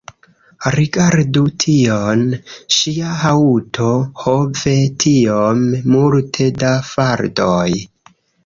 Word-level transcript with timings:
Rigardu 0.75 1.43
tion; 1.63 2.23
ŝia 2.77 3.11
haŭto! 3.25 3.91
ho 4.23 4.35
ve! 4.63 4.75
tiom 5.05 5.63
multe 5.95 6.53
da 6.65 6.73
faldoj 6.95 7.69